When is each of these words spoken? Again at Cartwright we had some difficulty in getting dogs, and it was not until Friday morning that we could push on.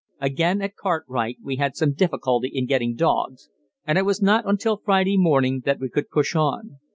Again 0.19 0.63
at 0.63 0.75
Cartwright 0.75 1.37
we 1.43 1.57
had 1.57 1.75
some 1.75 1.93
difficulty 1.93 2.49
in 2.51 2.65
getting 2.65 2.95
dogs, 2.95 3.51
and 3.85 3.99
it 3.99 4.03
was 4.03 4.19
not 4.19 4.47
until 4.49 4.77
Friday 4.83 5.15
morning 5.15 5.61
that 5.65 5.79
we 5.79 5.89
could 5.89 6.09
push 6.09 6.35
on. 6.35 6.79